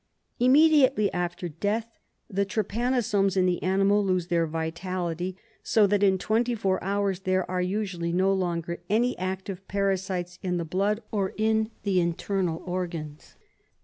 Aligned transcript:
Immediately 0.39 1.13
after 1.13 1.47
death, 1.47 1.99
the 2.27 2.43
trypanosomes 2.43 3.37
in 3.37 3.45
the 3.45 3.61
animal 3.61 4.03
lose 4.03 4.29
their 4.29 4.47
vitality, 4.47 5.37
so 5.61 5.85
that 5.85 6.01
in 6.01 6.17
twenty 6.17 6.55
four 6.55 6.83
hours 6.83 7.19
there 7.19 7.47
are 7.51 7.61
usually 7.61 8.11
no 8.11 8.33
longer 8.33 8.81
any 8.89 9.15
active 9.19 9.67
parasites 9.67 10.39
in 10.41 10.57
the 10.57 10.65
blood 10.65 11.03
or 11.11 11.35
in 11.37 11.69
the 11.83 11.99
internal 12.01 12.63
organs. 12.65 13.35